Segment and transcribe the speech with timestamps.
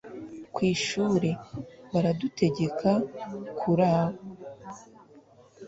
[0.53, 1.31] kw'ishure,
[1.91, 2.91] baradutegeka
[3.59, 4.17] kuraba